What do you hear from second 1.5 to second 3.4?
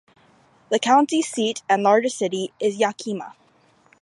and largest city is Yakima.